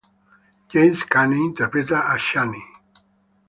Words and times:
James 0.71 1.03
Cagney 1.11 1.37
interpretaba 1.49 2.07
a 2.13 2.15
Chaney. 2.17 2.65